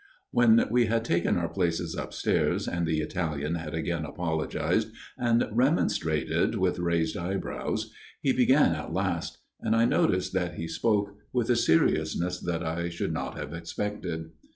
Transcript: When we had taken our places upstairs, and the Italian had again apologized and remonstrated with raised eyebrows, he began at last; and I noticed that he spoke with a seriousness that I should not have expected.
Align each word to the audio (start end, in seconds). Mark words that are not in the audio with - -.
When 0.31 0.65
we 0.71 0.87
had 0.87 1.05
taken 1.05 1.37
our 1.37 1.47
places 1.47 1.93
upstairs, 1.93 2.67
and 2.67 2.87
the 2.87 3.01
Italian 3.01 3.53
had 3.53 3.75
again 3.75 4.03
apologized 4.03 4.87
and 5.15 5.47
remonstrated 5.51 6.55
with 6.55 6.79
raised 6.79 7.15
eyebrows, 7.15 7.93
he 8.19 8.33
began 8.33 8.73
at 8.73 8.91
last; 8.93 9.37
and 9.59 9.75
I 9.75 9.85
noticed 9.85 10.33
that 10.33 10.55
he 10.55 10.67
spoke 10.67 11.11
with 11.31 11.51
a 11.51 11.55
seriousness 11.55 12.39
that 12.39 12.63
I 12.63 12.89
should 12.89 13.13
not 13.13 13.37
have 13.37 13.53
expected. 13.53 14.31